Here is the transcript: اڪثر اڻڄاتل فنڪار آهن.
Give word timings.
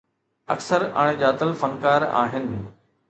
اڪثر 0.53 0.81
اڻڄاتل 1.01 1.51
فنڪار 1.61 2.07
آهن. 2.23 2.45